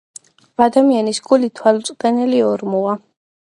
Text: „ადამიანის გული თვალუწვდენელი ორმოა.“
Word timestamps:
„ადამიანის 0.67 1.19
გული 1.27 1.49
თვალუწვდენელი 1.61 2.41
ორმოა.“ 2.49 2.99